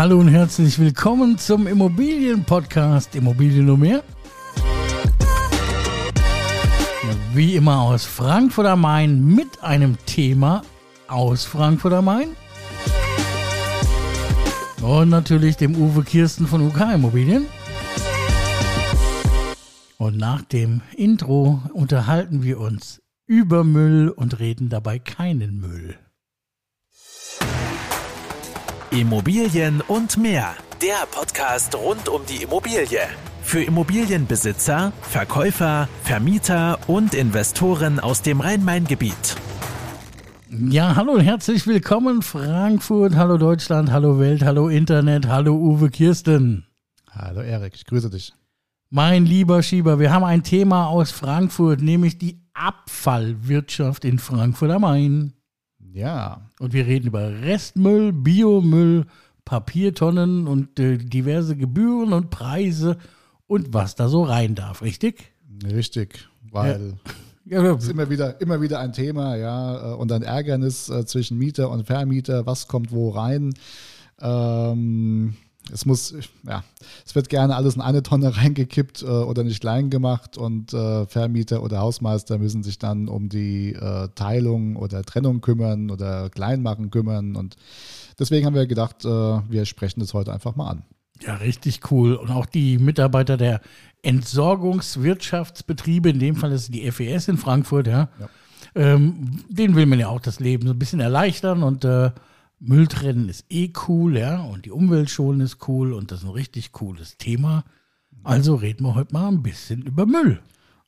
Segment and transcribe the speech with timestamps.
[0.00, 4.02] Hallo und herzlich willkommen zum Immobilienpodcast Immobilien nur mehr.
[7.34, 10.62] Wie immer aus Frankfurt am Main mit einem Thema
[11.06, 12.28] aus Frankfurt am Main.
[14.80, 17.44] Und natürlich dem Uwe Kirsten von UK Immobilien.
[19.98, 25.98] Und nach dem Intro unterhalten wir uns über Müll und reden dabei keinen Müll.
[28.92, 30.56] Immobilien und mehr.
[30.82, 32.98] Der Podcast rund um die Immobilie.
[33.40, 39.36] Für Immobilienbesitzer, Verkäufer, Vermieter und Investoren aus dem Rhein-Main-Gebiet.
[40.48, 46.66] Ja, hallo und herzlich willkommen Frankfurt, hallo Deutschland, hallo Welt, hallo Internet, hallo Uwe Kirsten.
[47.12, 48.32] Hallo Erik, ich grüße dich.
[48.88, 54.82] Mein lieber Schieber, wir haben ein Thema aus Frankfurt, nämlich die Abfallwirtschaft in Frankfurt am
[54.82, 55.34] Main.
[55.92, 56.42] Ja.
[56.58, 59.06] Und wir reden über Restmüll, Biomüll,
[59.44, 62.98] Papiertonnen und äh, diverse Gebühren und Preise
[63.46, 65.32] und was da so rein darf, richtig?
[65.64, 66.94] Richtig, weil
[67.44, 70.88] Ja, ja, es ist immer wieder, immer wieder ein Thema, ja, äh, und ein Ärgernis
[70.88, 73.52] äh, zwischen Mieter und Vermieter, was kommt wo rein.
[74.20, 75.19] Ähm,
[75.72, 76.14] es muss,
[76.46, 76.64] ja,
[77.04, 81.06] es wird gerne alles in eine Tonne reingekippt äh, oder nicht klein gemacht und äh,
[81.06, 86.90] Vermieter oder Hausmeister müssen sich dann um die äh, Teilung oder Trennung kümmern oder Kleinmachen
[86.90, 87.56] kümmern und
[88.18, 90.82] deswegen haben wir gedacht, äh, wir sprechen das heute einfach mal an.
[91.22, 92.14] ja, richtig cool.
[92.14, 93.60] Und auch die Mitarbeiter der
[94.02, 98.28] Entsorgungswirtschaftsbetriebe, in dem Fall ist es die FES in Frankfurt, ja, Ja.
[98.74, 102.12] Ähm, denen will man ja auch das Leben so ein bisschen erleichtern und äh,
[102.60, 106.26] Müll trennen ist eh cool, ja, und die Umwelt schonen ist cool und das ist
[106.26, 107.64] ein richtig cooles Thema.
[108.22, 110.40] Also reden wir heute mal ein bisschen über Müll.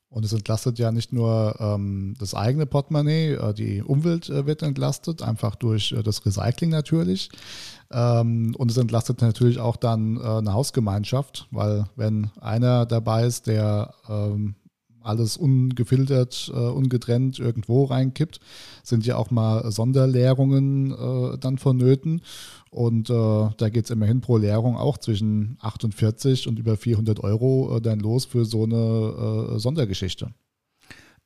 [0.09, 4.61] Und es entlastet ja nicht nur ähm, das eigene Portemonnaie, äh, die Umwelt äh, wird
[4.61, 7.31] entlastet, einfach durch äh, das Recycling natürlich.
[7.91, 13.47] Ähm, und es entlastet natürlich auch dann äh, eine Hausgemeinschaft, weil wenn einer dabei ist,
[13.47, 14.53] der ähm,
[15.03, 18.39] alles ungefiltert, äh, ungetrennt irgendwo reinkippt,
[18.83, 22.21] sind ja auch mal Sonderleerungen äh, dann vonnöten.
[22.69, 27.77] Und äh, da geht es immerhin pro Leerung auch zwischen 48 und über 400 Euro
[27.77, 30.33] äh, dann los für so eine äh, Sondergeschichte.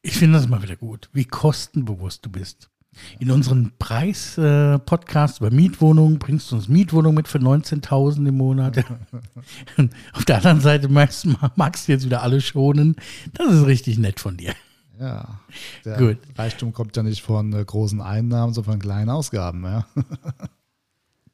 [0.02, 2.70] Ich finde das mal wieder gut, wie kostenbewusst du bist.
[3.20, 8.78] In unseren Preis-Podcast über Mietwohnungen bringst du uns Mietwohnungen mit für 19.000 im Monat.
[10.14, 12.96] Auf der anderen Seite magst, magst du jetzt wieder alle schonen.
[13.34, 14.54] Das ist richtig nett von dir.
[15.00, 15.40] Ja,
[15.86, 16.18] der Gut.
[16.36, 19.64] Reichtum kommt ja nicht von äh, großen Einnahmen, sondern von kleinen Ausgaben.
[19.64, 19.86] Ja.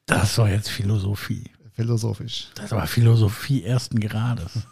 [0.05, 1.45] Das war jetzt Philosophie.
[1.71, 2.49] Philosophisch.
[2.55, 4.67] Das war Philosophie ersten Grades.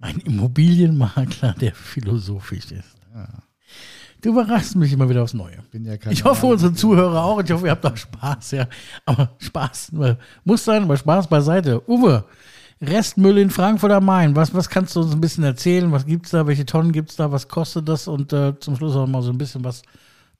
[0.00, 2.96] Ein Immobilienmakler, der philosophisch ist.
[4.20, 5.58] Du überraschst mich immer wieder aufs Neue.
[5.72, 7.40] Ja Ich hoffe, normaler- unsere Zuhörer auch.
[7.42, 8.66] Ich hoffe, ihr habt auch Spaß, ja.
[9.06, 11.88] Aber Spaß äh, muss sein, aber Spaß beiseite.
[11.88, 12.24] Uwe,
[12.80, 14.34] Restmüll in Frankfurt am Main.
[14.36, 15.90] Was, was kannst du uns ein bisschen erzählen?
[15.92, 16.46] Was gibt's da?
[16.46, 17.30] Welche Tonnen gibt's da?
[17.30, 18.08] Was kostet das?
[18.08, 19.82] Und äh, zum Schluss auch mal so ein bisschen was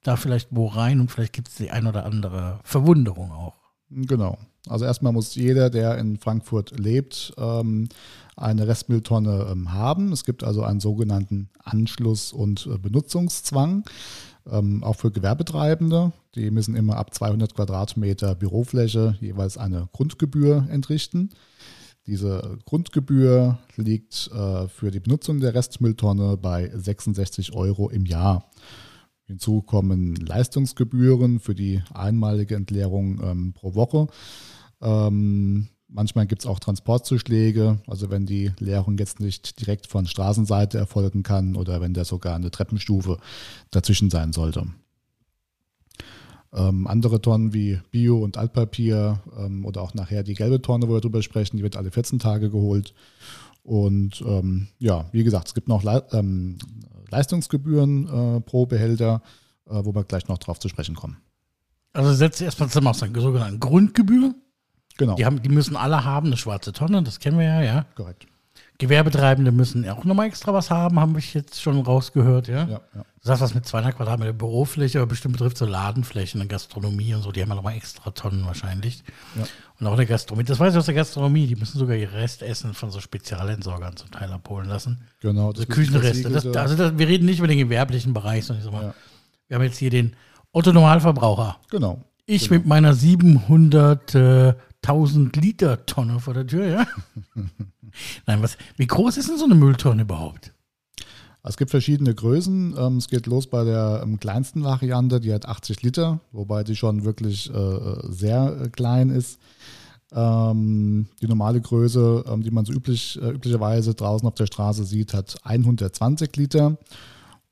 [0.02, 3.54] da vielleicht wo rein und vielleicht gibt's die ein oder andere Verwunderung auch.
[3.90, 4.38] Genau.
[4.68, 7.88] Also erstmal muss jeder, der in Frankfurt lebt, ähm,
[8.36, 10.12] eine Restmülltonne ähm, haben.
[10.12, 13.84] Es gibt also einen sogenannten Anschluss- und äh, Benutzungszwang.
[14.50, 16.12] Ähm, auch für Gewerbetreibende.
[16.34, 21.30] Die müssen immer ab 200 Quadratmeter Bürofläche jeweils eine Grundgebühr entrichten.
[22.06, 28.50] Diese Grundgebühr liegt äh, für die Benutzung der Restmülltonne bei 66 Euro im Jahr.
[29.24, 34.06] Hinzu kommen Leistungsgebühren für die einmalige Entleerung ähm, pro Woche.
[34.80, 40.78] Ähm, manchmal gibt es auch Transportzuschläge, also wenn die Leerung jetzt nicht direkt von Straßenseite
[40.78, 43.18] erfolgen kann oder wenn da sogar eine Treppenstufe
[43.70, 44.66] dazwischen sein sollte.
[46.52, 50.94] Ähm, andere Tonnen wie Bio- und Altpapier ähm, oder auch nachher die gelbe Tonne, wo
[50.94, 52.94] wir drüber sprechen, die wird alle 14 Tage geholt.
[53.62, 56.56] Und ähm, ja, wie gesagt, es gibt noch Le ähm,
[57.10, 59.22] Leistungsgebühren äh, pro Behälter,
[59.66, 61.18] äh, wo wir gleich noch drauf zu sprechen kommen.
[61.92, 64.34] Also setzt erstmal zusammen aus einer sogenannten Grundgebühr.
[64.98, 67.86] Genau, Die, haben, die müssen alle haben, eine schwarze Tonne, das kennen wir ja, ja.
[67.94, 68.26] korrekt.
[68.78, 72.64] Gewerbetreibende müssen auch nochmal extra was haben, habe ich jetzt schon rausgehört, ja.
[72.64, 73.04] Ja, ja.
[73.20, 77.22] Du sagst was mit 200 Quadratmeter Bürofläche, aber bestimmt betrifft so Ladenflächen und Gastronomie und
[77.22, 79.02] so, die haben ja nochmal extra Tonnen wahrscheinlich.
[79.36, 79.42] Ja.
[79.80, 82.12] Und auch in der Gastronomie, das weiß ich aus der Gastronomie, die müssen sogar ihr
[82.12, 85.00] Restessen von so Spezialentsorgern zum Teil abholen lassen.
[85.20, 86.30] Genau, Also das Küchenreste.
[86.30, 88.94] Das, also das, wir reden nicht über den gewerblichen Bereich, sondern ich sag mal,
[89.48, 90.14] wir haben jetzt hier den
[90.52, 91.56] Otto-Normalverbraucher.
[91.70, 92.04] genau.
[92.30, 92.58] Ich Genau.
[92.58, 92.92] mit meiner
[94.88, 96.86] 700.000 Liter Tonne vor der Tür, ja?
[98.26, 100.52] Nein, was, wie groß ist denn so eine Mülltonne überhaupt?
[101.42, 102.74] Es gibt verschiedene Größen.
[102.76, 106.76] Ähm, es geht los bei der ähm, kleinsten Variante, die hat 80 Liter, wobei die
[106.76, 109.38] schon wirklich äh, sehr äh, klein ist.
[110.12, 115.14] Ähm, die normale Größe, die man so üblich, äh, üblicherweise draußen auf der Straße sieht,
[115.14, 116.78] hat 120 Liter.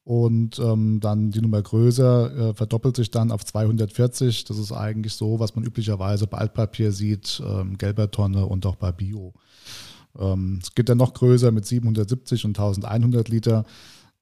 [0.06, 4.44] Und ähm, dann die Nummer größer äh, verdoppelt sich dann auf 240.
[4.44, 8.76] Das ist eigentlich so, was man üblicherweise bei Altpapier sieht, ähm, gelber Tonne und auch
[8.76, 9.35] bei Bio.
[10.17, 13.64] Ähm, es geht dann noch größer mit 770 und 1100 Liter.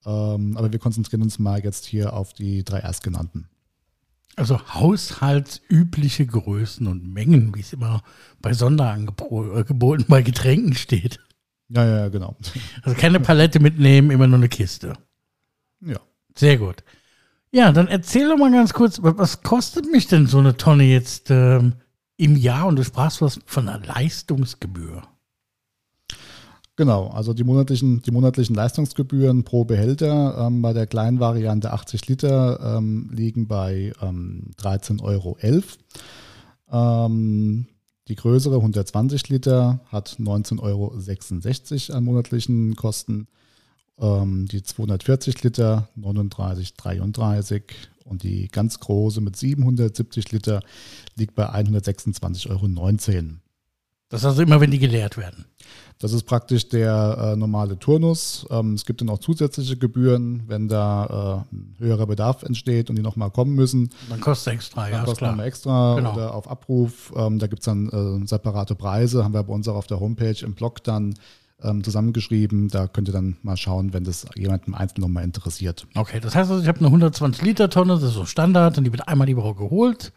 [0.07, 3.51] Ähm, aber wir konzentrieren uns mal jetzt hier auf die drei erstgenannten.
[4.37, 8.03] Also haushaltsübliche Größen und Mengen, wie es immer
[8.41, 11.21] bei Sonderangeboten bei Getränken steht.
[11.69, 12.37] Ja, ja, genau.
[12.81, 14.95] Also keine Palette mitnehmen, immer nur eine Kiste.
[15.87, 16.01] Ja.
[16.37, 16.83] Sehr gut.
[17.53, 21.31] Ja, dann erzähl doch mal ganz kurz, was kostet mich denn so eine Tonne jetzt
[21.31, 21.75] ähm,
[22.17, 22.67] im Jahr?
[22.67, 25.03] Und du sprachst was von einer Leistungsgebühr.
[26.77, 32.09] Genau, also die monatlichen, die monatlichen Leistungsgebühren pro Behälter ähm, bei der kleinen Variante 80
[32.09, 35.39] Liter ähm, liegen bei ähm, 13,11 Euro.
[36.73, 37.67] Ähm,
[38.09, 40.61] die größere 120 Liter hat 19,66
[41.91, 43.29] Euro an monatlichen Kosten.
[43.99, 47.63] Ähm, die 240 Liter 39,33
[48.05, 50.61] und die ganz große mit 770 Liter
[51.17, 52.69] liegt bei 126,19 Euro.
[54.11, 55.47] Das ist also immer, wenn die geleert werden.
[55.99, 58.47] Das ist praktisch der äh, normale Turnus.
[58.51, 62.97] Ähm, es gibt dann auch zusätzliche Gebühren, wenn da äh, ein höherer Bedarf entsteht und
[62.97, 63.91] die nochmal kommen müssen.
[64.11, 65.31] Dann kostet extra, dann ja, ist kostet klar.
[65.33, 66.13] nochmal extra Genau.
[66.15, 67.13] oder auf Abruf.
[67.17, 67.89] Ähm, da gibt es dann
[68.23, 71.15] äh, separate Preise, haben wir bei uns auch auf der Homepage im Blog dann
[71.63, 72.69] ähm, zusammengeschrieben.
[72.69, 75.87] Da könnt ihr dann mal schauen, wenn das jemanden einzeln nochmal interessiert.
[75.95, 78.85] Okay, das heißt also, ich habe eine 120 Liter Tonne, das ist so Standard und
[78.85, 80.13] die wird einmal die Woche geholt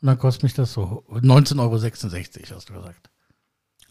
[0.00, 3.10] und dann kostet mich das so 19,66 Euro, hast du gesagt.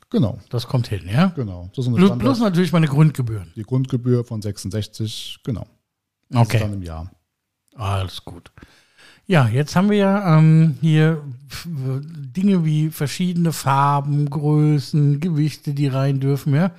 [0.09, 1.27] Genau, Das kommt hin, ja?
[1.35, 1.71] genau.
[1.75, 3.51] Das ist Plus, plus natürlich meine Grundgebühren.
[3.55, 5.65] die Grundgebühr von 66, genau.
[6.29, 7.09] Das ist Okay, dann im Jahr.
[7.75, 8.51] alles gut.
[9.25, 11.23] Ja, jetzt haben wir ja ähm, hier
[11.65, 16.71] Dinge wie verschiedene Farben, Größen, Gewichte, die rein dürfen, ja.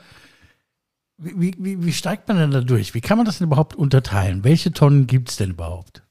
[1.17, 2.93] Wie, wie- wie, wie steigt man denn da durch?
[2.94, 4.44] Wie kann man das denn überhaupt unterteilen?
[4.44, 6.02] Welche Tonnen gibt es denn überhaupt?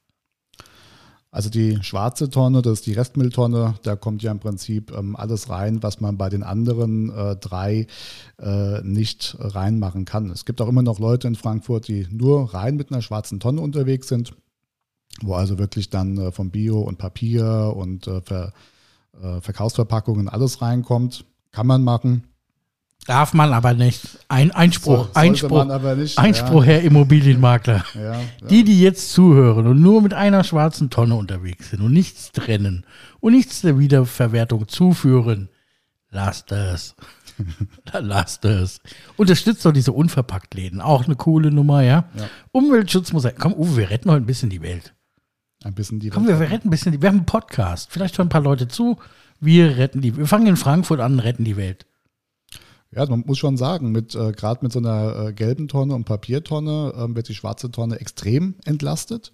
[1.30, 5.50] Also die schwarze Tonne, das ist die Restmülltonne, da kommt ja im Prinzip ähm, alles
[5.50, 7.88] rein, was man bei den anderen äh, drei
[8.40, 10.30] äh, nicht reinmachen kann.
[10.30, 13.62] Es gibt auch immer noch Leute in Frankfurt, die nur rein mit einer schwarzen Tonne
[13.62, 14.34] unterwegs sind,
[15.22, 18.54] wo also wirklich dann äh, vom Bio und Papier und äh, Ver,
[19.22, 21.26] äh, Verkaufsverpackungen alles reinkommt.
[21.52, 22.24] Kann man machen.
[23.06, 24.20] Darf man aber nicht.
[24.30, 25.66] Ein Einspruch, So- Einspruch,
[25.98, 27.84] nicht, Einspruch, Herr Immobilienmakler.
[27.96, 31.92] Ja, ja, Die, die jetzt zuhören und nur mit einer schwarzen Tonne unterwegs sind und
[31.92, 32.86] nichts trennen
[33.20, 35.50] und nichts der Wiederverwertung zuführen,
[36.12, 36.96] lasst es.
[37.92, 38.80] lasst es.
[39.18, 40.80] Unterstützt doch diese Unverpacktläden.
[40.80, 42.06] Auch eine coole Nummer, ja?
[42.16, 42.30] Ja.
[42.54, 43.34] Umweltschutz muss sein.
[43.38, 44.94] Komm, Uwe, wir retten heute ein bisschen die Welt.
[45.64, 47.92] Ein bisschen die Komm, wir, wir retten ein bisschen die Wir haben einen Podcast.
[47.92, 48.98] Vielleicht hören ein paar Leute zu.
[49.40, 50.16] Wir retten die.
[50.16, 51.86] Wir fangen in Frankfurt an und retten die Welt.
[52.92, 56.06] Ja, man muss schon sagen, mit äh, gerade mit so einer äh, gelben Tonne und
[56.06, 59.32] Papiertonne ähm, wird die schwarze Tonne extrem entlastet.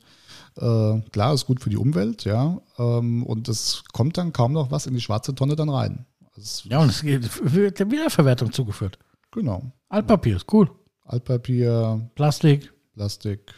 [0.55, 2.61] Äh, klar, ist gut für die Umwelt, ja.
[2.77, 6.05] Ähm, und es kommt dann kaum noch was in die schwarze Tonne dann rein.
[6.35, 8.97] Das, Ja, und es wird der Wiederverwertung zugeführt.
[9.31, 9.71] Genau.
[9.89, 10.71] Altpapier ist cool.
[11.03, 12.73] Altpapier, Plastik.
[12.93, 13.53] Plastik,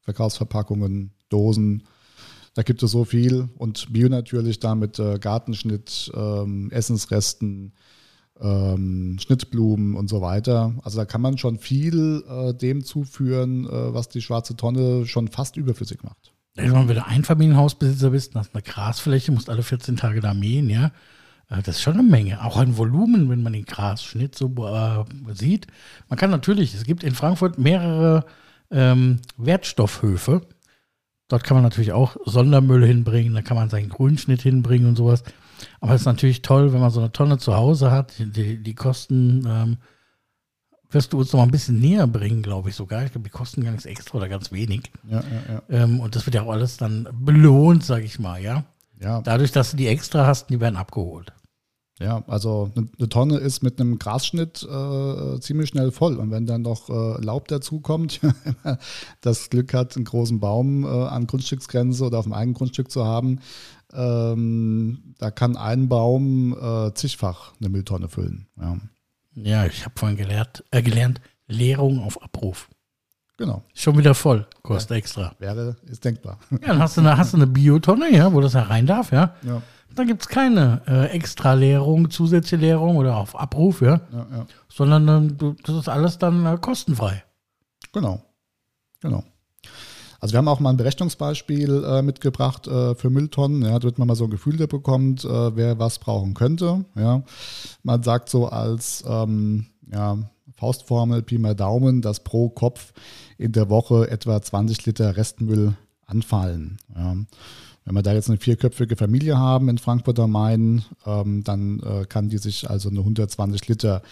[0.00, 1.84] Verkaufsverpackungen, Dosen.
[2.54, 3.48] Da gibt es so viel.
[3.56, 7.72] Und Bio natürlich da mit äh, Gartenschnitt, ähm, Essensresten,
[8.40, 10.74] ähm, Schnittblumen und so weiter.
[10.82, 15.28] Also da kann man schon viel äh, dem zuführen, äh, was die schwarze Tonne schon
[15.28, 16.32] fast überflüssig macht.
[16.54, 20.92] Wenn du Einfamilienhausbesitzer bist, hast eine Grasfläche, musst alle 14 Tage da mähen, ja.
[21.48, 22.44] Äh, Das ist schon eine Menge.
[22.44, 25.66] Auch ein Volumen, wenn man den Grasschnitt so äh, sieht.
[26.08, 28.26] Man kann natürlich, es gibt in Frankfurt mehrere
[28.70, 30.42] ähm, Wertstoffhöfe.
[31.28, 35.22] Dort kann man natürlich auch Sondermüll hinbringen, da kann man seinen Grünschnitt hinbringen und sowas.
[35.80, 38.14] Aber es ist natürlich toll, wenn man so eine Tonne zu Hause hat.
[38.18, 39.76] Die, die Kosten ähm,
[40.90, 43.04] wirst du uns noch mal ein bisschen näher bringen, glaube ich sogar.
[43.04, 44.90] Ich glaube, die kosten gar nichts extra oder ganz wenig.
[45.08, 45.84] Ja, ja, ja.
[45.84, 48.64] Ähm, und das wird ja auch alles dann belohnt, sage ich mal, ja.
[49.00, 51.32] Ja, Dadurch, dass du die extra hast, die werden abgeholt.
[52.02, 56.16] Ja also eine, Tonne ist mit einem Grasschnitt äh, ziemlich schnell voll.
[56.16, 58.20] Und wenn dann noch äh, Laub dazukommt,
[59.20, 63.04] das Glück hat, einen großen Baum äh, an Grundstücksgrenze oder auf dem eigenen Grundstück zu
[63.04, 63.40] haben,
[63.92, 68.46] ähm, da kann ein Baum äh, zigfach eine Mülltonne füllen.
[68.58, 68.78] Ja,
[69.34, 72.68] Ja, ich habe vorhin gelehrt, äh, gelernt, Leerung auf Abruf.
[73.42, 73.62] Genau.
[73.74, 75.34] Schon wieder voll, kostet extra.
[75.38, 76.38] Wäre, ist denkbar.
[76.50, 79.10] Ja, dann hast du eine, hast du eine Biotonne, ja, wo das ja rein darf,
[79.10, 79.34] ja.
[79.42, 79.62] ja,
[79.94, 84.00] Dann gibt es keine äh, extra Leerung, zusätzliche Leerung oder auf Abruf, ja.
[84.12, 84.46] ja, ja.
[84.68, 87.24] Sondern du, das ist alles dann äh, kostenfrei.
[87.92, 88.22] Genau.
[89.00, 89.24] Genau.
[90.20, 94.06] Also wir haben auch mal ein Berechnungsbeispiel äh, mitgebracht äh, für Mülltonnen, ja, damit man
[94.06, 96.84] mal so ein Gefühl dafür bekommt, äh, wer was brauchen könnte.
[96.94, 97.24] Ja.
[97.82, 100.18] Man sagt so als ähm, ja,
[100.62, 102.92] Faustformel, Pi mal Daumen, dass pro Kopf
[103.36, 105.74] in der Woche etwa 20 Liter Restmüll
[106.06, 106.76] anfallen.
[106.94, 107.16] Ja.
[107.84, 112.04] Wenn wir da jetzt eine vierköpfige Familie haben in Frankfurt am Main, ähm, dann äh,
[112.08, 114.02] kann die sich also eine 120 Liter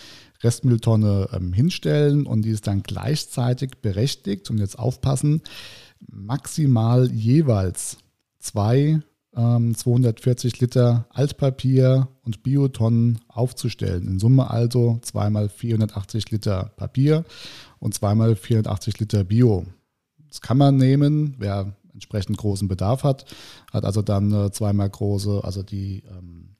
[0.42, 5.42] Restmülltonne ähm, hinstellen und die ist dann gleichzeitig berechtigt, und jetzt aufpassen,
[6.10, 7.98] maximal jeweils
[8.40, 9.02] zwei
[9.36, 14.06] ähm, 240 Liter Altpapier und Biotonnen aufzustellen.
[14.06, 17.24] In Summe also zweimal 480 Liter Papier
[17.78, 19.66] und zweimal 480 Liter Bio.
[20.28, 23.24] Das kann man nehmen, wer entsprechend großen Bedarf hat,
[23.72, 26.56] hat also dann äh, zweimal große, also die ähm,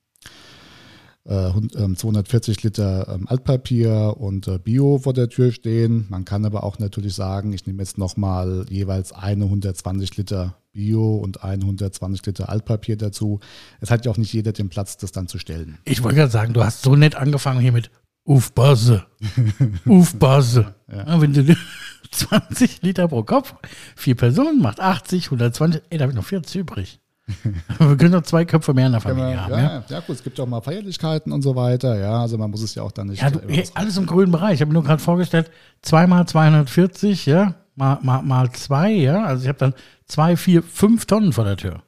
[1.24, 6.06] äh, 240 ähm, Liter ähm, Altpapier und äh, Bio vor der Tür stehen.
[6.08, 11.16] Man kann aber auch natürlich sagen, ich nehme jetzt nochmal jeweils eine 120 Liter Bio
[11.16, 13.40] und 120 Liter Altpapier dazu.
[13.80, 15.78] Es hat ja auch nicht jeder den Platz, das dann zu stellen.
[15.84, 17.90] Ich wollte gerade sagen, du hast so nett angefangen hier mit
[18.24, 19.04] Ufbase.
[19.86, 20.74] Ufbase.
[20.90, 21.06] Ja.
[21.06, 21.56] Ja, wenn du
[22.10, 23.54] 20 Liter pro Kopf,
[23.96, 27.00] vier Personen macht 80, 120, ey, da habe ich noch 40 übrig.
[27.78, 29.52] Wir können noch zwei Köpfe mehr in der Familie man, haben.
[29.52, 31.98] Ja, ja, ja, gut, es gibt ja auch mal Feierlichkeiten und so weiter.
[31.98, 33.22] Ja, also man muss es ja auch dann nicht.
[33.22, 34.54] Ja, du, hey, alles im grünen Bereich.
[34.54, 35.50] Ich habe mir nur gerade vorgestellt,
[35.82, 39.24] zweimal 240, ja, mal, mal, mal zwei, ja.
[39.24, 39.74] Also ich habe dann
[40.10, 41.82] zwei, vier, fünf Tonnen vor der Tür.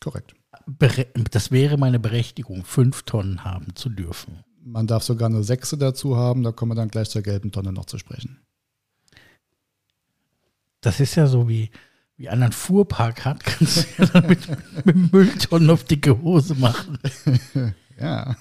[0.00, 0.34] Korrekt.
[1.30, 4.44] Das wäre meine Berechtigung, fünf Tonnen haben zu dürfen.
[4.64, 7.72] Man darf sogar eine Sechse dazu haben, da kommen wir dann gleich zur gelben Tonne
[7.72, 8.40] noch zu sprechen.
[10.80, 11.70] Das ist ja so wie,
[12.16, 14.48] wie einer einen Fuhrpark hat, kannst du ja dann mit,
[14.84, 16.98] mit Mülltonnen auf dicke Hose machen.
[17.98, 18.36] ja,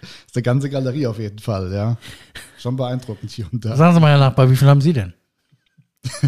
[0.00, 1.98] das ist eine ganze Galerie auf jeden Fall, ja.
[2.58, 3.76] Schon beeindruckend hier und da.
[3.76, 5.12] Sagen Sie mal, Herr Nachbar, wie viel haben Sie denn?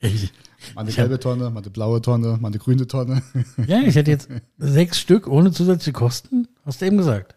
[0.00, 0.32] ich,
[0.74, 3.22] mal eine gelbe Tonne, mal eine blaue Tonne, mal eine grüne Tonne.
[3.66, 7.34] ja, ich hätte jetzt sechs Stück ohne zusätzliche Kosten, hast du eben gesagt.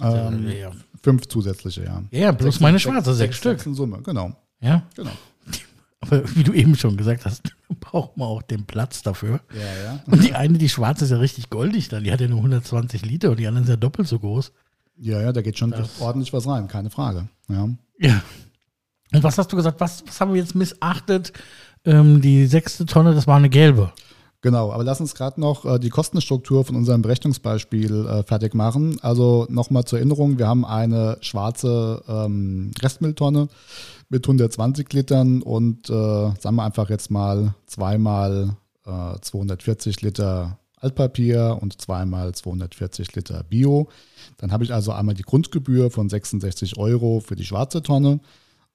[0.00, 0.70] Ähm, ja.
[1.02, 2.02] Fünf zusätzliche, ja.
[2.10, 3.58] Ja, plus sechs, meine schwarze, sechs, sechs Stück.
[3.58, 4.32] Sechs in Summe, genau.
[4.60, 4.82] Ja?
[4.94, 5.10] Genau.
[6.00, 9.40] Aber wie du eben schon gesagt hast, braucht man auch den Platz dafür.
[9.52, 10.00] Ja, ja.
[10.06, 12.04] Und die eine, die schwarze, ist ja richtig goldig dann.
[12.04, 14.52] Die hat ja nur 120 Liter und die anderen sind ja doppelt so groß.
[14.96, 17.28] Ja, ja, da geht schon das ordentlich was rein, keine Frage.
[17.48, 17.68] Ja.
[17.98, 18.22] ja.
[19.12, 19.80] Und was hast du gesagt?
[19.80, 21.32] Was, was haben wir jetzt missachtet?
[21.84, 23.92] Ähm, die sechste Tonne, das war eine gelbe.
[24.40, 28.98] Genau, aber lass uns gerade noch äh, die Kostenstruktur von unserem Berechnungsbeispiel äh, fertig machen.
[29.02, 33.48] Also nochmal zur Erinnerung, wir haben eine schwarze ähm, Restmülltonne
[34.08, 38.56] mit 120 Litern und äh, sagen wir einfach jetzt mal zweimal
[38.86, 43.88] äh, 240 Liter Altpapier und zweimal 240 Liter Bio.
[44.36, 48.20] Dann habe ich also einmal die Grundgebühr von 66 Euro für die schwarze Tonne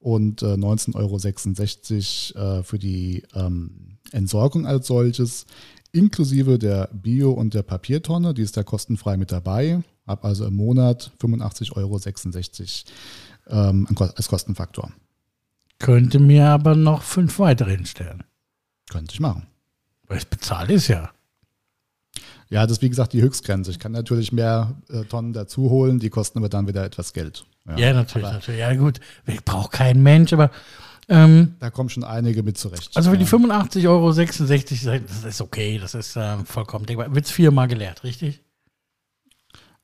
[0.04, 5.46] und äh, 19,66 Euro äh, für die ähm, Entsorgung als solches,
[5.94, 9.82] inklusive der Bio- und der Papiertonne, die ist da kostenfrei mit dabei.
[10.06, 14.92] Habe also im Monat 85,66 Euro ähm, als Kostenfaktor.
[15.80, 18.24] Könnte mir aber noch fünf weitere hinstellen.
[18.90, 19.48] Könnte ich machen.
[20.08, 21.12] Weil es bezahlt ist ja.
[22.50, 23.72] Ja, das ist wie gesagt die Höchstgrenze.
[23.72, 27.46] Ich kann natürlich mehr äh, Tonnen dazu holen, die kosten aber dann wieder etwas Geld.
[27.67, 28.60] Ja, ja natürlich, natürlich.
[28.60, 29.00] Ja, gut,
[29.46, 30.51] braucht kein Mensch, aber.
[31.10, 32.96] Ähm, da kommen schon einige mit zurecht.
[32.96, 37.13] Also für die 85,66 Euro, das ist okay, das ist äh, vollkommen denkbar.
[37.13, 38.41] Wird es viermal geleert, richtig?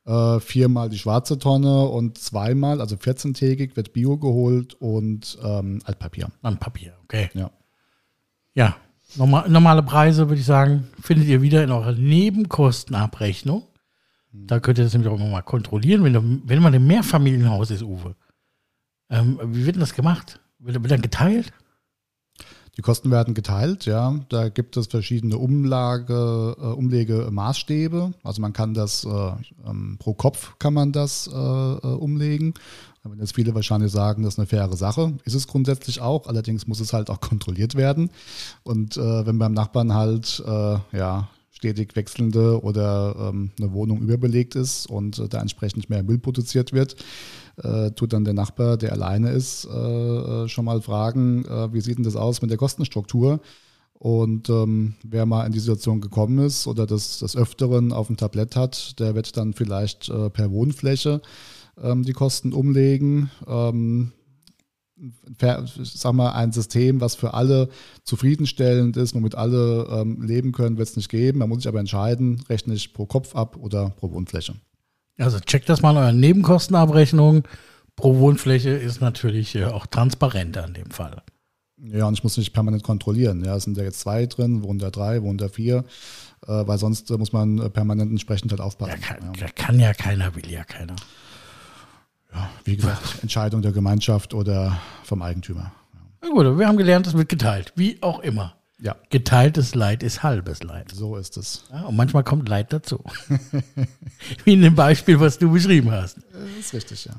[0.05, 6.29] Äh, viermal die schwarze Tonne und zweimal, also 14-tägig, wird Bio geholt und ähm, Altpapier.
[6.41, 7.29] Altpapier, okay.
[7.33, 7.51] Ja.
[8.55, 8.77] Ja,
[9.15, 13.67] normal, normale Preise, würde ich sagen, findet ihr wieder in eurer Nebenkostenabrechnung.
[14.31, 18.15] Da könnt ihr das nämlich auch mal kontrollieren, wenn, wenn man im Mehrfamilienhaus ist, Uwe.
[19.09, 20.39] Ähm, wie wird denn das gemacht?
[20.59, 21.51] Wird, wird dann geteilt?
[22.77, 24.19] Die Kosten werden geteilt, ja.
[24.29, 28.13] Da gibt es verschiedene Umlage, äh, Umlegemaßstäbe.
[28.23, 29.31] Also man kann das äh,
[29.67, 32.53] ähm, pro Kopf kann man das äh, äh umlegen.
[33.03, 35.17] Werden jetzt viele wahrscheinlich sagen, das ist eine faire Sache.
[35.25, 38.11] Ist es grundsätzlich auch, allerdings muss es halt auch kontrolliert werden.
[38.63, 44.55] Und äh, wenn beim Nachbarn halt äh, ja stetig wechselnde oder ähm, eine Wohnung überbelegt
[44.55, 46.95] ist und äh, da entsprechend mehr Müll produziert wird,
[47.57, 51.81] äh, tut dann der Nachbar, der alleine ist, äh, äh schon mal fragen, äh, wie
[51.81, 53.41] sieht denn das aus mit der Kostenstruktur?
[53.93, 58.15] Und ähm, wer mal in die Situation gekommen ist oder das des Öfteren auf dem
[58.15, 61.21] Tablett hat, der wird dann vielleicht äh, per Wohnfläche
[61.81, 63.29] ähm, die Kosten umlegen.
[63.45, 64.13] Ähm,
[65.83, 67.69] sag mal, ein System, was für alle
[68.03, 71.39] zufriedenstellend ist, womit alle ähm, leben können, wird es nicht geben.
[71.39, 74.55] Man muss sich aber entscheiden, rechne ich pro Kopf ab oder pro Wohnfläche.
[75.17, 77.43] Also checkt das mal in euren Nebenkostenabrechnung.
[77.95, 81.21] Pro Wohnfläche ist natürlich äh, auch transparenter in dem Fall.
[81.81, 83.43] Ja, und ich muss nicht permanent kontrollieren.
[83.43, 85.85] Ja, es sind ja jetzt zwei drin, wohnen da drei, wohnen da vier,
[86.45, 88.99] äh, weil sonst äh, muss man äh, permanent entsprechend halt Ja, aufpassen.
[89.01, 89.47] kann, ja.
[89.55, 90.95] kann ja keiner, will ja keiner.
[92.33, 95.71] Ja, wie gesagt, Entscheidung der Gemeinschaft oder vom Eigentümer.
[96.21, 97.73] Na gut, wir haben gelernt, es wird geteilt.
[97.75, 98.55] Wie auch immer.
[98.81, 100.91] Ja, Geteiltes Leid ist halbes Leid.
[100.93, 101.65] so ist es.
[101.71, 103.03] Ja, und manchmal kommt Leid dazu.
[104.45, 106.17] Wie in dem Beispiel, was du beschrieben hast.
[106.31, 107.13] Das ist richtig, ja.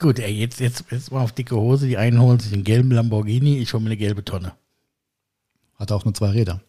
[0.00, 1.86] Gut, ey, jetzt, jetzt, jetzt mal auf dicke Hose.
[1.86, 4.54] Die einen holen sich einen gelben Lamborghini, ich hole mir eine gelbe Tonne.
[5.76, 6.60] Hat auch nur zwei Räder.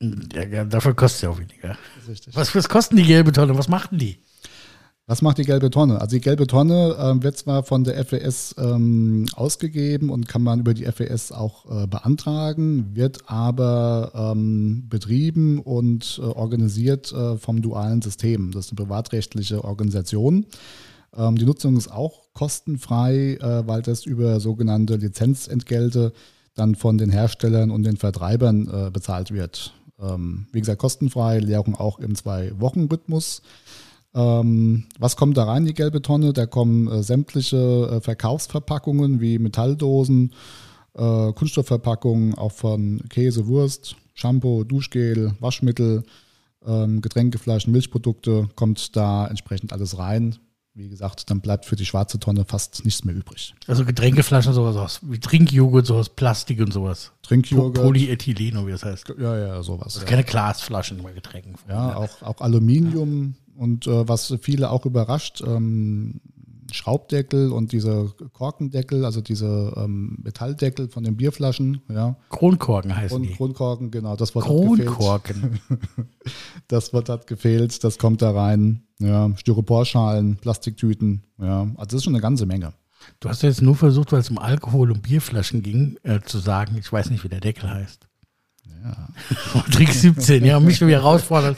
[0.00, 1.68] Ja, dafür kostet es ja auch weniger.
[1.96, 2.36] Das ist richtig.
[2.36, 3.58] Was, was kosten die gelbe Tonne?
[3.58, 4.18] Was machten die?
[5.08, 6.00] Was macht die gelbe Tonne?
[6.00, 10.58] Also die gelbe Tonne ähm, wird zwar von der FWS ähm, ausgegeben und kann man
[10.58, 17.62] über die FWS auch äh, beantragen, wird aber ähm, betrieben und äh, organisiert äh, vom
[17.62, 18.50] dualen System.
[18.50, 20.44] Das ist eine privatrechtliche Organisation.
[21.16, 26.14] Ähm, die Nutzung ist auch kostenfrei, äh, weil das über sogenannte Lizenzentgelte
[26.56, 29.72] dann von den Herstellern und den Vertreibern äh, bezahlt wird.
[30.00, 33.42] Ähm, wie gesagt, kostenfrei, Leerung auch im Zwei-Wochen-Rhythmus.
[34.16, 36.32] Ähm, was kommt da rein, die gelbe Tonne?
[36.32, 40.32] Da kommen äh, sämtliche äh, Verkaufsverpackungen wie Metalldosen,
[40.94, 46.02] äh, Kunststoffverpackungen, auch von Käse, Wurst, Shampoo, Duschgel, Waschmittel,
[46.66, 50.36] ähm, Getränkeflaschen, Milchprodukte, kommt da entsprechend alles rein.
[50.72, 53.54] Wie gesagt, dann bleibt für die schwarze Tonne fast nichts mehr übrig.
[53.66, 57.12] Also Getränkeflaschen, sowas aus, wie Trinkjoghurt, sowas, Plastik und sowas.
[57.22, 59.14] Trinkjoghurt, Polyethylen, wie das heißt.
[59.18, 59.96] ja, ja, sowas.
[59.96, 61.54] Also keine Glasflaschen bei Getränken.
[61.68, 66.20] Ja, auch, auch Aluminium und äh, was viele auch überrascht, ähm,
[66.72, 72.16] Schraubdeckel und diese Korkendeckel, also diese ähm, Metalldeckel von den Bierflaschen, ja.
[72.30, 73.34] Kronkorken heißen Und die.
[73.34, 74.88] Kronkorken, genau, das Wort hat gefehlt.
[74.88, 75.60] Kronkorken.
[76.68, 78.82] Das Wort hat gefehlt, das kommt da rein.
[78.98, 81.62] Ja, Styroporschalen, Plastiktüten, ja.
[81.76, 82.72] Also das ist schon eine ganze Menge.
[83.20, 86.76] Du hast jetzt nur versucht, weil es um Alkohol und Bierflaschen ging, äh, zu sagen,
[86.78, 88.08] ich weiß nicht, wie der Deckel heißt.
[88.84, 89.62] Ja.
[89.72, 91.56] Trick 17, ja, mich wieder herausfordern.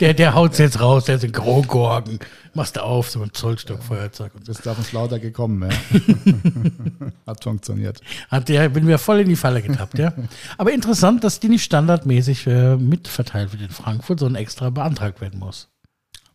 [0.00, 2.18] Der, der haut's jetzt raus, der ist ein Kronkorken.
[2.54, 4.52] Machst du auf, so ein Zollstockfeuerzeug und so.
[4.52, 5.76] Bist du auf den Schlauter gekommen, ja.
[7.26, 8.00] hat funktioniert.
[8.30, 10.12] Hat der, bin mir voll in die Falle getappt, ja.
[10.58, 15.38] Aber interessant, dass die nicht standardmäßig äh, mitverteilt wird in Frankfurt, sondern extra beantragt werden
[15.38, 15.68] muss.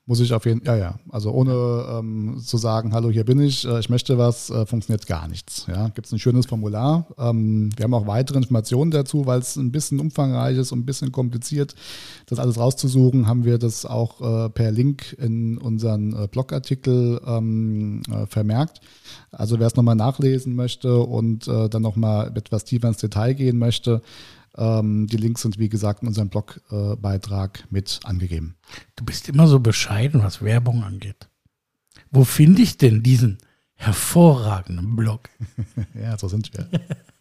[0.06, 1.00] Muss ich auf jeden ja, ja.
[1.10, 5.08] Also ohne ähm, zu sagen, hallo, hier bin ich, äh, ich möchte was, äh, funktioniert
[5.08, 5.66] gar nichts.
[5.70, 7.08] Ja, gibt es ein schönes Formular.
[7.18, 10.86] Ähm, wir haben auch weitere Informationen dazu, weil es ein bisschen umfangreich ist und ein
[10.86, 11.74] bisschen kompliziert,
[12.26, 18.02] das alles rauszusuchen, haben wir das auch äh, per Link in unseren äh, Blogartikel ähm,
[18.12, 18.82] äh, vermerkt.
[19.32, 23.58] Also wer es nochmal nachlesen möchte und äh, dann nochmal etwas tiefer ins Detail gehen
[23.58, 24.02] möchte,
[24.56, 28.56] die Links sind wie gesagt in unserem Blogbeitrag mit angegeben.
[28.96, 31.28] Du bist immer so bescheiden, was Werbung angeht.
[32.12, 33.40] Wo finde ich denn diesen
[33.74, 35.30] hervorragenden Blog?
[36.00, 36.68] Ja, so sind wir.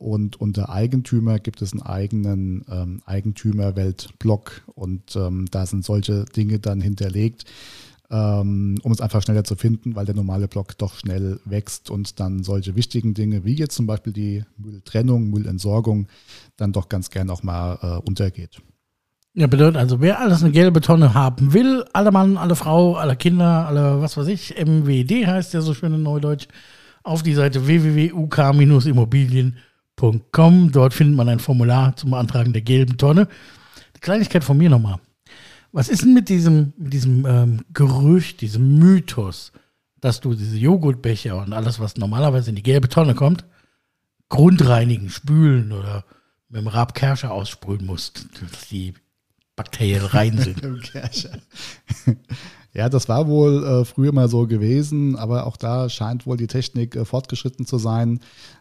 [0.00, 4.62] Und unter Eigentümer gibt es einen eigenen ähm, Eigentümerwelt-Blog.
[4.74, 7.44] Und ähm, da sind solche Dinge dann hinterlegt,
[8.10, 12.18] ähm, um es einfach schneller zu finden, weil der normale Blog doch schnell wächst und
[12.18, 16.06] dann solche wichtigen Dinge wie jetzt zum Beispiel die Mülltrennung, Müllentsorgung
[16.56, 18.62] dann doch ganz gern auch mal äh, untergeht.
[19.34, 23.16] Ja, bedeutet also, wer alles eine gelbe Tonne haben will, alle Mann, alle Frau, alle
[23.16, 26.48] Kinder, alle, was weiß ich, MWD heißt ja so schön in Neudeutsch,
[27.02, 29.69] auf die Seite www.uk-immobilien.com.
[30.00, 33.22] Dort findet man ein Formular zum Beantragen der gelben Tonne.
[33.22, 34.98] Eine Kleinigkeit von mir nochmal.
[35.72, 39.52] Was ist denn mit diesem, mit diesem ähm, Gerücht, diesem Mythos,
[40.00, 43.44] dass du diese Joghurtbecher und alles, was normalerweise in die gelbe Tonne kommt,
[44.28, 46.04] grundreinigen, spülen oder
[46.48, 48.94] mit dem Rabkerscher aussprühen musst, dass die
[49.54, 50.62] Bakterien rein sind.
[52.72, 56.46] Ja, das war wohl äh, früher mal so gewesen, aber auch da scheint wohl die
[56.46, 58.20] Technik äh, fortgeschritten zu sein.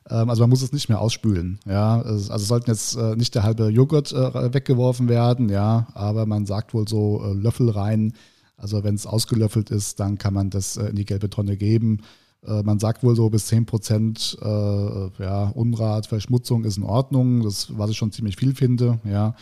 [0.09, 1.59] Ähm, also man muss es nicht mehr ausspülen.
[1.65, 6.47] Ja, also sollten jetzt äh, nicht der halbe Joghurt äh, weggeworfen werden, ja, aber man
[6.47, 8.13] sagt wohl so äh, Löffel rein.
[8.57, 12.01] Also wenn es ausgelöffelt ist, dann kann man das äh, in die gelbe Tonne geben.
[12.41, 17.43] Man sagt wohl so bis 10 Prozent ja, Unrat, Verschmutzung ist in Ordnung.
[17.43, 19.35] Das, was ich schon ziemlich viel finde, ja.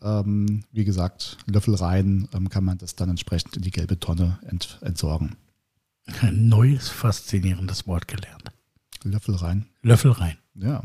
[0.00, 4.38] Ähm, wie gesagt, Löffel rein, ähm, kann man das dann entsprechend in die gelbe Tonne
[4.48, 5.36] ent entsorgen.
[6.20, 8.44] Ein neues, faszinierendes Wort gelernt.
[9.04, 9.66] Löffel rein.
[9.82, 10.36] Löffel rein.
[10.54, 10.82] Ja,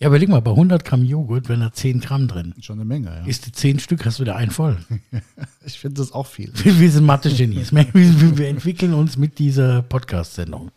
[0.00, 2.54] Ja, überleg mal, bei 100 Gramm Joghurt wären da 10 Gramm drin.
[2.60, 3.06] schon eine Menge.
[3.08, 3.24] Ja.
[3.26, 4.78] Isst du 10 Stück, hast du wieder einen voll.
[5.64, 6.52] Ich finde das auch viel.
[6.54, 7.72] Wir sind Mathe-Genies.
[7.72, 10.70] Wir wir entwickeln uns mit dieser Podcast-Sendung.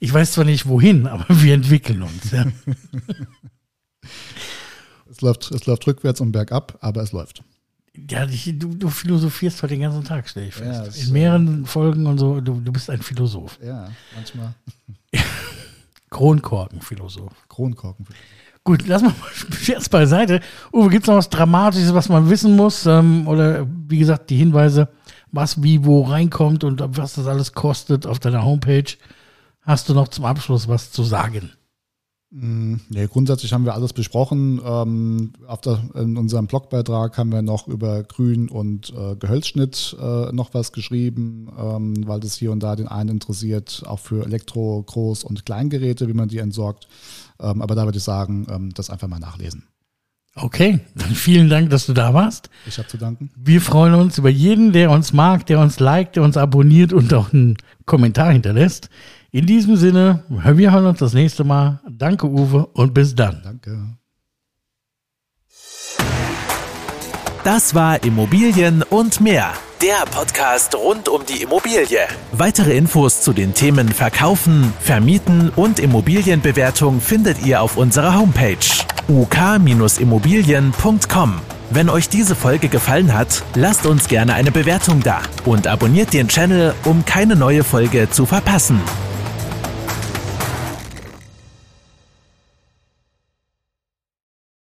[0.00, 2.30] Ich weiß zwar nicht wohin, aber wir entwickeln uns.
[2.30, 2.46] Ja.
[5.22, 7.44] Es läuft, es läuft rückwärts und bergab, aber es läuft.
[8.10, 10.96] Ja, ich, du, du philosophierst heute den ganzen Tag, stelle ich fest.
[10.96, 13.56] Ja, In mehreren Folgen und so, du, du bist ein Philosoph.
[13.64, 14.54] Ja, manchmal
[16.10, 17.32] Kronkorkenphilosoph.
[17.48, 18.04] Kronkorken.
[18.64, 19.14] Gut, lass mal
[19.60, 20.40] Scherz beiseite.
[20.72, 22.84] Uwe, gibt es noch was Dramatisches, was man wissen muss?
[22.86, 24.88] Ähm, oder wie gesagt, die Hinweise,
[25.30, 28.96] was wie wo reinkommt und was das alles kostet auf deiner Homepage.
[29.60, 31.52] Hast du noch zum Abschluss was zu sagen?
[32.34, 34.60] Mm, Nee, grundsätzlich haben wir alles besprochen.
[34.64, 35.32] Ähm,
[35.64, 40.72] der, in unserem Blogbeitrag haben wir noch über Grün- und äh, Gehölzschnitt äh, noch was
[40.72, 45.44] geschrieben, ähm, weil das hier und da den einen interessiert, auch für Elektro-, Groß- und
[45.44, 46.88] Kleingeräte, wie man die entsorgt.
[47.38, 49.64] Ähm, aber da würde ich sagen, ähm, das einfach mal nachlesen.
[50.34, 52.48] Okay, dann vielen Dank, dass du da warst.
[52.66, 53.30] Ich habe zu danken.
[53.36, 57.12] Wir freuen uns über jeden, der uns mag, der uns liked, der uns abonniert und
[57.12, 58.88] auch einen Kommentar hinterlässt.
[59.34, 61.80] In diesem Sinne, wir hören uns das nächste Mal.
[61.88, 63.40] Danke, Uwe, und bis dann.
[63.42, 63.96] Danke.
[67.42, 69.54] Das war Immobilien und mehr.
[69.80, 72.00] Der Podcast rund um die Immobilie.
[72.32, 78.58] Weitere Infos zu den Themen Verkaufen, Vermieten und Immobilienbewertung findet ihr auf unserer Homepage
[79.08, 81.40] uk-immobilien.com.
[81.70, 86.28] Wenn euch diese Folge gefallen hat, lasst uns gerne eine Bewertung da und abonniert den
[86.28, 88.78] Channel, um keine neue Folge zu verpassen.